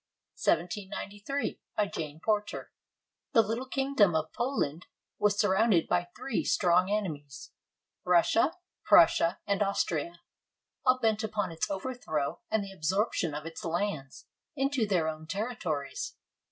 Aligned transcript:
BY 0.43 0.67
JANE 1.93 2.19
PORTER 2.21 2.71
[The 3.33 3.41
little 3.43 3.67
kingdom 3.67 4.15
of 4.15 4.33
Poland 4.33 4.87
was 5.19 5.37
surrounded 5.39 5.87
by 5.87 6.07
three 6.17 6.43
strong 6.43 6.89
enemies, 6.89 7.51
Russia, 8.03 8.55
Prussia, 8.83 9.37
and 9.45 9.61
Austria, 9.61 10.19
all 10.83 10.97
bent 10.99 11.23
upon 11.23 11.51
its 11.51 11.69
overthrow 11.69 12.39
and 12.49 12.63
the 12.63 12.71
absorption 12.73 13.35
of 13.35 13.45
its 13.45 13.63
lands 13.63 14.25
into 14.55 14.87
their 14.87 15.07
own 15.07 15.27
territories. 15.27 16.15